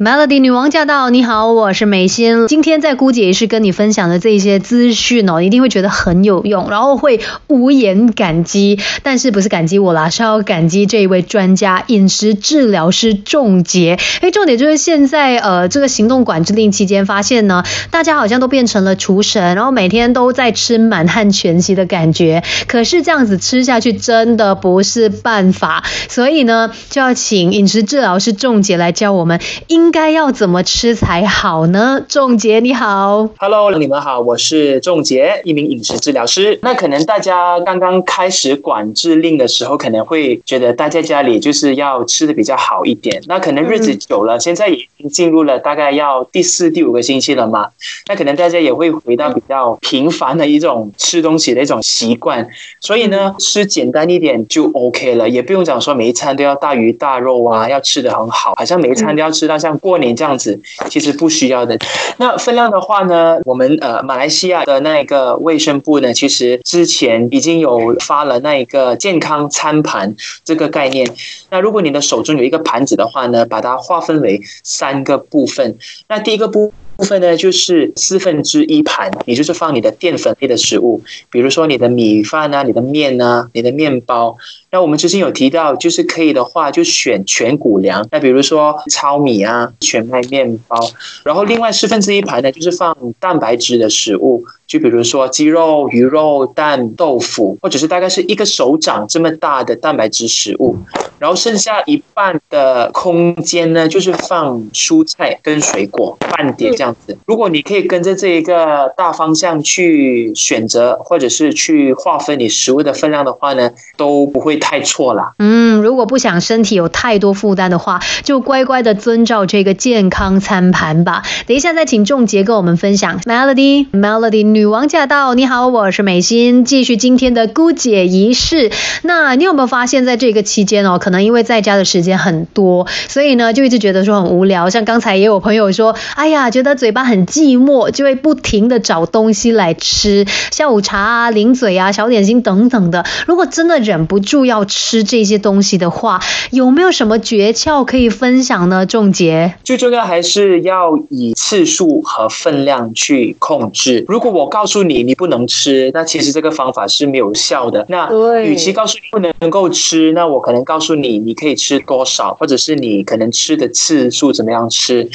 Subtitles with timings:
[0.00, 1.08] Melody 女王驾到！
[1.08, 2.48] 你好，我是美心。
[2.48, 8.80] 今天在姑姐也是跟你分享的这些资讯哦，一定会觉得很有用，然后会无言感激。
[9.04, 13.96] 但是不是感激我啦，是要感激这一位专家——饮食治疗师仲杰。
[14.20, 22.42] 哎，重点就是现在呃，这个行动管制令期间，发现呢，大家好像都变成了厨神，然后每天都在吃满汉全席的感觉。
[22.66, 29.38] 可是这样子吃下去真的不是办法，所以呢，就要请饮食治疗师仲杰来教我们
[29.68, 29.83] 应。
[29.84, 32.02] 应该要怎么吃才好呢？
[32.08, 36.58] 仲杰你好，Hello，你们好，我是仲杰，一名饮食治疗师。
[36.62, 43.22] 那可能大家刚刚开始管制令的时候，可能会觉得待在家里就是要吃的比较好一点。
[43.26, 47.68] 那可能日子久了，现在已经进入了大概要第四、第五个星期了嘛。
[48.08, 52.48] 那可能大家也会回到比较频繁的一种吃东西的一种习惯。
[52.80, 59.73] 所以呢，吃简单一点就 OK 了，也不用讲说每一餐都要大鱼大肉啊，要吃的很好，好像每一餐都要吃到像。
[59.78, 61.78] 过年这样子其实不需要的。
[62.18, 71.08] 那分量的话呢，我们呃马来西亚的那个卫生部呢，其实之前已经有发了那一个健康餐盘这个概念。
[71.50, 75.76] 那如果你的手中有一个盘子的话呢，把它划分为三个部分。
[76.08, 84.36] 那第一个部部分呢，就是四分之一盘，也就是放你的淀粉类的食物，比如说你的米饭啊、你的面啊、你的面包。
[84.74, 88.04] 那我们之前有提到，就是可以的话，就选全谷粮。
[88.10, 90.76] 那比如说糙米啊、全麦面包。
[91.22, 100.76] 然后另外四分之一盘呢，就是放蛋白质的食物，就比如说鸡肉、鱼肉、蛋、豆腐，或者是大概是一个手掌这么大的蛋白质食物。
[101.20, 107.16] 然后剩下一半的空间呢，就是放蔬菜跟水果半碟这样子。
[107.26, 114.60] 如果你可以跟着这一个大方向去选择，或者是去划分你食物的分量的话呢，都不会。
[114.64, 115.34] 太错了。
[115.38, 121.22] 嗯，如果不想身体有太多负担的话，就乖乖的遵照这个健康餐盘吧。
[121.46, 123.20] 等一下再请仲杰跟我们分享。
[123.20, 125.34] Melody，Melody，女王驾到！
[125.34, 128.72] 你好，我是美心，继续今天的姑姐仪式。
[129.02, 134.70] 那你有没有发现，在这个期间哦，可能因为在家的时间很多，所以呢，就一直觉得说很无聊。
[134.70, 143.04] 像刚才也有朋友说，哎呀，觉得嘴巴很寂寞，就会不停的找东西来吃，下午茶啊、零嘴啊、小点心等等的。
[143.26, 146.20] 如果真的忍不住要要吃这些东西的话，
[146.52, 148.86] 有没有什么诀窍可以分享呢？
[148.86, 154.04] 仲杰，最重要还是要以次数和分量去控制。
[154.06, 157.84] 如果我告诉你你不能吃，那其实这个方法是没有效的。
[157.88, 158.08] 那
[158.44, 165.08] 与其告诉你不能够吃，那我可能告诉你你可以吃多少，或者是你可能吃的次数怎么样吃。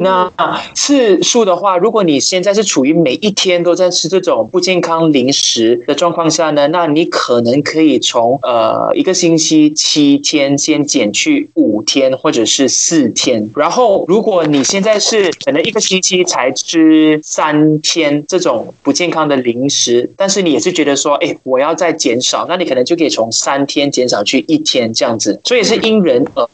[0.00, 0.32] 那
[0.72, 8.67] 次数的话，如果你现在是处于每一天都在吃这种不健康零食的状况下呢，那你可能可以从呃。
[8.68, 13.48] 呃，一个星期七天，先减去五天或者是四天。
[13.56, 25.40] 然后，如果你现在是可能一个星期才吃三天这种不健康的零食，但是你也是觉得说，哎，我要再减少，那你可能就可以从三天减少去一天这样子。
[25.44, 26.46] 所以是因人而。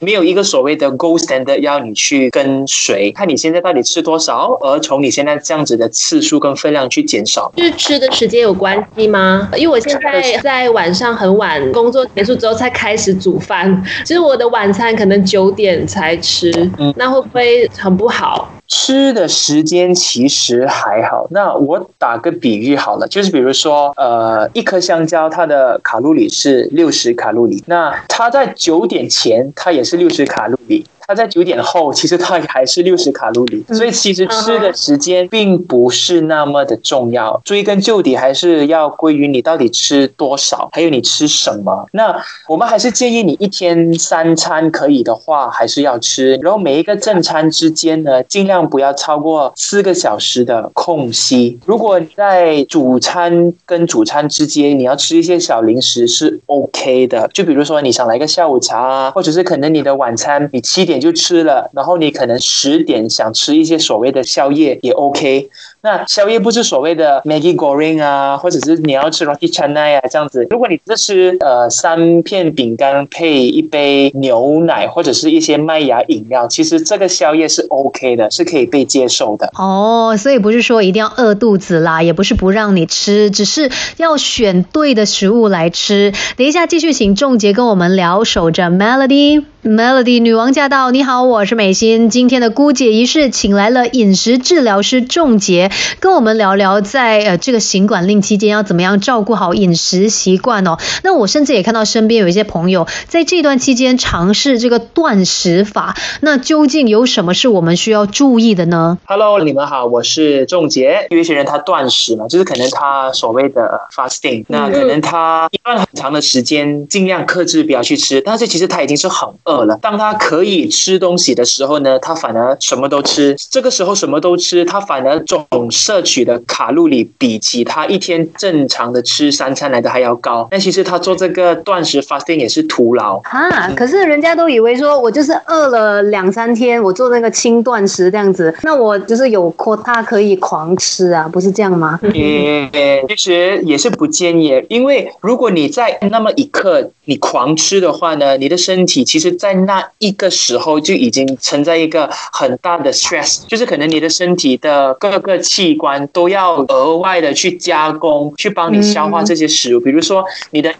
[0.00, 7.52] 没有一个所谓的 gold standard 要你去跟随，看你现在到底吃多少，而从你现在这样子的次数跟分量去减少。
[7.56, 9.48] 就是吃的时间有关系吗？
[9.56, 16.50] 因为我现在在晚上很晚工作结束之后才开始煮饭，其实我的晚餐可能九点才吃，
[16.96, 18.50] 那会不会很不好？
[18.70, 21.26] 吃的时间其实还好。
[21.30, 30.86] 那我打个比喻好了，就是比如说，呃，一颗香蕉它的卡路里是六十卡路里，那它在九点前它也是六十卡路里。
[31.10, 37.40] 它在九点后，其实它还是六十卡路里，所以其实吃的时间并不是那么的重要。
[37.44, 41.84] 追根究底，还是要归于你到底吃多少，还有你吃什么。
[41.90, 42.16] 那
[42.46, 46.36] 我们还是建议你一天三餐可以的话，还是要吃。
[46.42, 51.58] 然后每一个正餐之间呢，尽量不要超过四个小时的空隙。
[51.66, 57.28] 如果你在主餐跟主餐之间，你要吃一些小零食是 OK 的。
[57.34, 60.99] 就比如说你想来个下午茶啊，或者是可能你的晚餐你七点。
[61.00, 65.48] 就吃了，然后你可能十点想吃一些所谓的宵夜也 OK。
[65.82, 70.46] 那宵夜不是所谓的 Maggie Goreng 啊，或者是你要吃 Roti Canai 啊这样子。
[70.50, 79.50] 如果你只吃呃三片饼干配一杯牛奶或者是一些麦芽饮料，其实这个宵夜是 OK 的，是可以被接受的。
[79.54, 86.12] 哦，所以不是说一定要饿肚子啦，也不是不让你吃，只是要选对的食物来吃。
[86.36, 90.90] 等一下继续请仲杰跟我们聊，守着 Melody Melody，Melody 女王驾到！
[90.90, 92.08] 你好，我是美心。
[92.08, 95.70] 今天的姑姐仪式请来了饮食治疗师仲杰。
[95.98, 100.78] 跟我们聊聊在呃这个行管令期间要怎么样照顾好饮食习惯哦。
[101.02, 111.06] 那我甚至也看到身边有一些朋友在这段期间尝试这个断食法，那究竟有什么是我们需要注意的呢？Hello，你们好，我是仲杰。
[111.10, 119.78] 有一些人他断食嘛，就是可能他所谓的 fasting，那可能他一段很长的时间尽量克制不要去吃，但是其实他已经是很饿了。
[119.82, 123.36] 当他可以吃东西的时候呢，他反而什么都吃。
[123.50, 130.48] 这个时候什么都吃，他反而总摄取的卡路里比其他一天正常的吃三餐来的还要高。
[130.50, 133.70] 那其实他做这个断食 fasting 也是徒劳啊。
[133.76, 141.98] 可是人家都以为说我就是饿了两三天，我做那个轻断食这样子，那我就是有 quota 可以狂吃啊，不是这样吗？
[142.02, 142.70] 嗯，
[143.08, 160.70] 其实也是不建议，因为如果你在那么一刻你狂吃的话呢，你的身体其实在那一个时候就已经存在一个很大的 stress，就是可能你的身体的各个器官都要额外的去加工，去帮你消化这些食物，比如说你的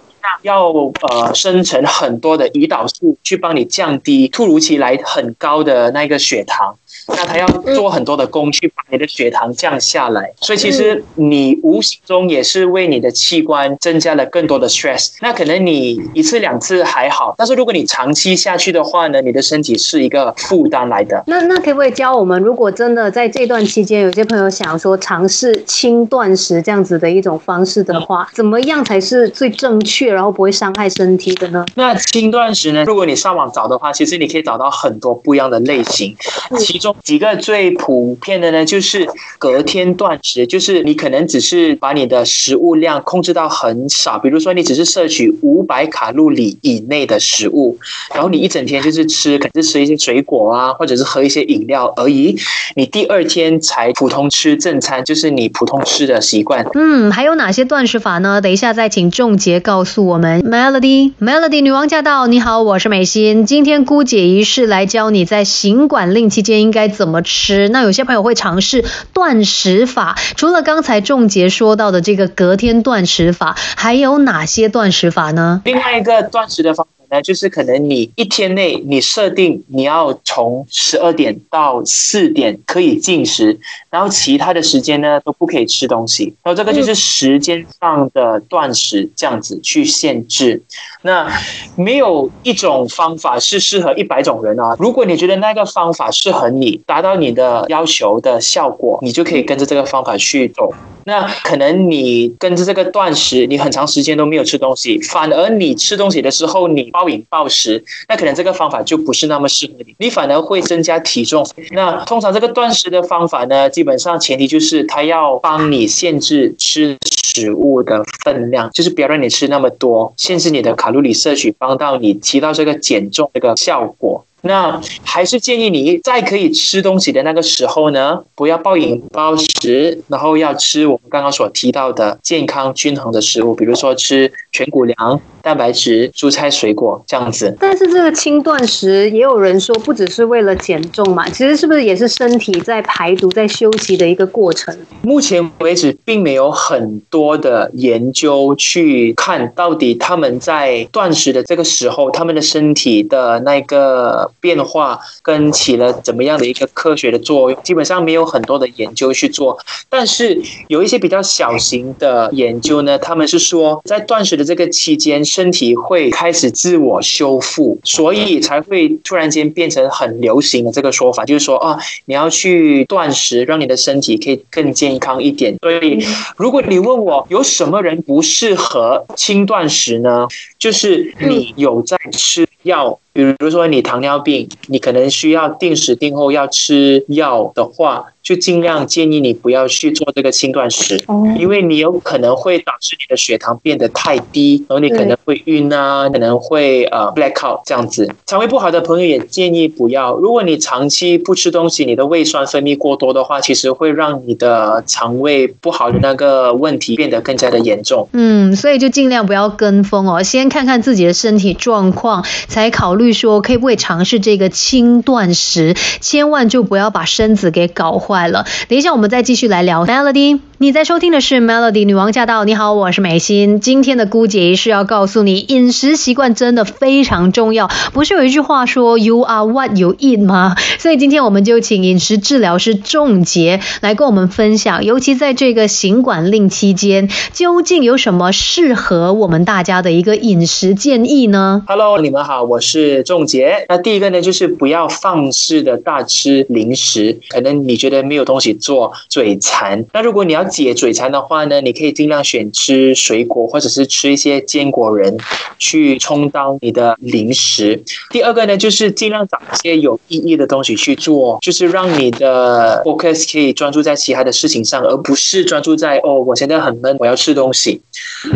[0.42, 6.76] 要呃生成很多的胰岛素，去帮你降低突如其来很高的那个血糖。
[7.08, 15.10] 那他要做很多的工去把你的血糖降下来，所以其实你无形中也是为你的器官增加了更多的 stress。
[15.20, 21.22] 那可能你一次两次还好，但是如果你长期下去的话呢，你的身体是一个负担来的。
[21.26, 31.64] 那那可不可以教我们，如果真的在这段期间，有些朋友想说尝试轻断食这样子的一种方式的话，怎么样才是最正确，然后不会伤害身体的呢？
[31.74, 32.84] 那轻断食呢？
[32.84, 36.14] 如果你上网找的话，其实你可以找到很多不一样的类型，
[36.58, 36.89] 其中。
[37.02, 39.06] 几个最普遍的呢，就是
[39.38, 47.78] 隔天断食，就是你可能只是把你的食物量控制到很少，比如说你只是摄取五百卡路里以内的食物，
[48.14, 52.36] 然后你一整天就是吃，可能是吃一些水果啊，或者是喝一些饮料而已。
[52.74, 56.66] 你第二天才普通吃正餐，就是你普通吃的习惯。
[56.74, 58.40] 嗯，还有哪些断食法呢？
[58.40, 60.42] 等一下再请仲杰告诉我们。
[60.42, 62.26] Melody，Melody 女王驾到！
[62.26, 66.79] 你好，我是美心，今天姑姐仪式来教你在行管令期间应该。
[66.80, 67.68] 该怎么吃？
[67.68, 75.60] 那有些朋友会尝试断食法，除了刚才仲杰说到的这个隔天断食法，还有哪些断食法呢？
[75.66, 76.86] 另外一个断食的方。
[77.10, 83.58] 那就是可能你一天内你设定你要从十二点到四点可以进食，
[83.90, 90.62] 然后其他的时间呢都不可以吃东西，然后这个就是时间上的断食，这样子去限制。
[91.02, 91.30] 那
[91.76, 94.76] 没有一种方法是适合一百种人啊。
[94.78, 100.72] 如果你觉得那个方法适合你，达到你的要求的效果，你就可以跟着这个方法去走。
[101.04, 111.46] 那可能你跟着这个断食，你很长时间都没有吃东西，反而你吃东西的时候你暴饮暴食，那可能这个方法就不是那么适合你，你反而会增加体重。
[111.70, 124.26] 那通常这个断食的方法呢，基本上前提就是它要帮你限制吃食物的分量，就是不要让你吃那么多，限制你的卡路里摄取，帮到你提到这个减重这个效果。
[124.42, 135.20] 那还是建议你在可以吃东西的那个时候呢，不要暴饮暴食，然后要吃我们刚刚所提到的健康均衡的食物，比如说吃全谷粮。
[135.42, 144.76] 蛋白质、蔬菜、水果这样子，但是这个轻断食也有人说不只是为了减重嘛，其实是不是也是身体在排毒、在休息的一个过程？
[145.00, 157.62] 目前为止，并没有很多的研究去看到底他们在断食的这个时候，他们的身体的那个变化跟起了怎么样的一个科学的作用。
[157.62, 159.58] 基本上没有很多的研究去做，
[159.88, 165.24] 但是有一些比较小型的研究呢，他们是说在断食的这个期间。
[165.30, 175.56] 身体会开始自我修复，所以才会突然间变成很流行的这个说法，就是说啊，你要去断食，让你的身体可以更健康一点。
[175.60, 176.04] 所以，
[176.36, 180.26] 如果你问我有什么人不适合轻断食呢？
[180.58, 182.98] 就是你有在吃药。
[183.12, 191.02] 比如说你糖尿病，你可能需要定时定候要吃药的话，就尽量建议你不要去做这个轻断食，
[191.38, 198.08] 因为你有可能会导致你的血糖变得太低，然后你可能会晕啊，可能会呃 black out 这样子。
[198.26, 200.14] 肠胃不好的朋友也建议不要。
[200.14, 208.08] 如果你长期不吃东西，你的胃酸分泌过多的话，其实会让你的肠胃不好的那个问题变得更加的严重。
[208.12, 213.12] 嗯，所以就尽量不要跟风哦，先看看自己的身体状况，才考虑。
[213.12, 215.76] 说可以不可以尝试这个轻断食？
[216.00, 218.46] 千万就不要把身子给搞坏了。
[218.68, 219.84] 等一下我们再继续来聊。
[219.84, 220.49] Melody。
[220.62, 223.60] 你在收听的是 Melody 女王驾到，你好，我是美心。
[223.60, 227.70] 今天的姑姐是要告诉你，饮食习惯真的非常重要。
[227.94, 230.56] 不是有一句话说 “You are what you eat” 吗？
[230.78, 243.64] 所以今天我们就请饮食治疗师仲杰来跟我们分享，尤其在这个行管令期间，究竟有什么适合我们大家的一个饮食建议呢？Hello，你们好，我是仲杰。
[243.70, 249.86] 那第一个呢，就是不要放肆的大吃零食，可能你觉得没有东西做，嘴馋。
[249.94, 255.16] 那如果你要解嘴馋的话呢，你可以尽量选吃水果，或者是吃一些坚果仁，
[255.58, 257.82] 去充当你的零食。
[258.10, 267.80] 第二个呢，就是尽量找一些有意义的东西去做，就是让你的 focus 可以专注在其他的事情上，而不是专注在哦，我现在很闷，我要吃东西。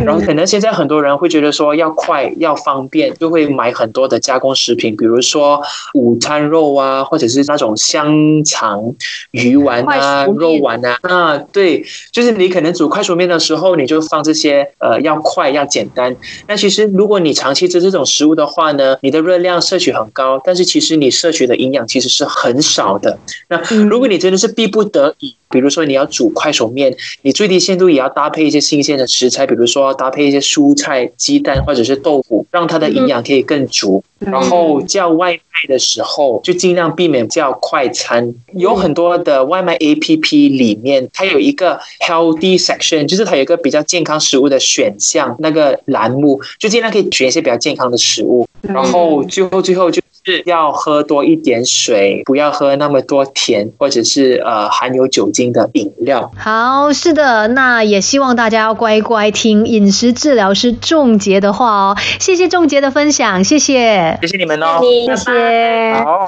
[0.04, 5.60] 然后可能现在很多人会觉得说要快要方便，就会买很多的加工食品，比如说
[5.94, 8.94] 午餐肉啊，或者是那种香肠、
[9.32, 10.98] 鱼丸啊、肉丸啊。
[11.02, 16.14] 啊，对，就是你可能煮快熟面的时候，你就放这些呃，要快要简单。
[16.46, 23.18] 那其实如果你长期吃这种食物的话呢，你的热量摄取很高，但是其实你摄取的营养其实是很少的。
[23.48, 26.92] 那如果你真的是逼不得已，比如说你要煮快手面，
[27.22, 34.02] 你最低限度也要搭配一些新鲜的食材，比如说搭配一些蔬菜、鸡蛋或者是豆腐，让它的营养可以更足。
[34.18, 38.34] 然后叫外卖的时候，就尽量避免叫快餐。
[38.54, 48.48] 有很多的外卖 APP 里面，它有一个 Healthy Section，就是它有一个比较健康食物的选项那个栏目，就尽量可以选一些比较健康的食物。
[48.62, 50.02] 然后最后最后就。
[50.24, 56.30] 是要喝多一点水，不要喝那么多甜或者是呃含有酒精的饮料。
[56.36, 61.96] 好，是的，那也希望大家要乖乖听饮食治疗师仲杰的话哦。
[62.18, 65.94] 谢谢仲杰的分享，谢谢，谢谢你们哦，谢谢。
[65.94, 66.20] 好。